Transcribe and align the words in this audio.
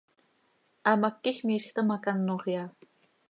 Hamác 0.89 1.15
quij 1.23 1.39
miizj 1.45 1.71
taa 1.75 1.87
ma, 1.87 1.95
canoj 2.05 2.45
iha. 2.53 2.65